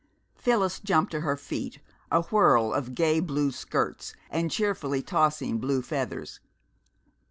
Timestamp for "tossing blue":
5.03-5.83